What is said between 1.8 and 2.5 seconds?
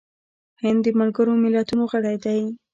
غړی دی.